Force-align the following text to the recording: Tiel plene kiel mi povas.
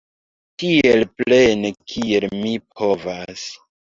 Tiel 0.61 1.03
plene 1.19 1.71
kiel 1.93 2.27
mi 2.39 2.53
povas. 2.79 3.47